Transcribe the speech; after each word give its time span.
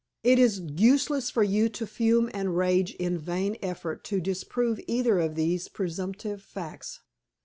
It 0.23 0.39
is 0.39 0.59
useless 0.61 1.29
for 1.29 1.43
you 1.43 1.69
to 1.69 1.85
fume 1.85 2.31
and 2.33 2.57
rage 2.57 2.95
in 2.95 3.19
vain 3.19 3.55
effort 3.61 4.03
to 4.05 4.19
disprove 4.19 4.79
either 4.87 5.19
of 5.19 5.35
these 5.35 5.67
presumptive 5.67 6.41
facts. 6.41 7.01